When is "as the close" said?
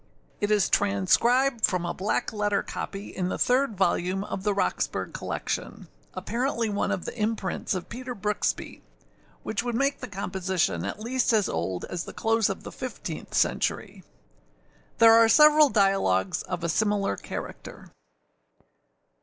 11.85-12.49